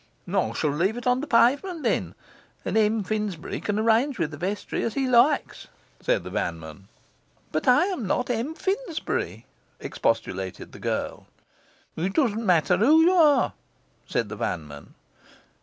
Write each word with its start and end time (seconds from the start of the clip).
'I 0.27 0.53
shall 0.53 0.71
leave 0.71 0.97
it 0.97 1.05
on 1.05 1.21
the 1.21 1.27
pavement, 1.27 1.83
then, 1.83 2.15
and 2.65 2.75
M. 2.75 3.03
Finsbury 3.03 3.61
can 3.61 3.77
arrange 3.77 4.17
with 4.17 4.31
the 4.31 4.37
Vestry 4.37 4.81
as 4.81 4.95
he 4.95 5.05
likes,' 5.07 5.67
said 5.99 6.23
the 6.23 6.31
vanman. 6.31 6.87
'But 7.51 7.67
I 7.67 7.83
am 7.85 8.07
not 8.07 8.31
M. 8.31 8.55
Finsbury,' 8.55 9.45
expostulated 9.79 10.71
the 10.71 10.79
girl. 10.79 11.27
'It 11.95 12.13
doesn't 12.15 12.43
matter 12.43 12.77
who 12.77 13.01
you 13.01 13.11
are,' 13.13 13.53
said 14.07 14.29
the 14.29 14.37
vanman. 14.37 14.95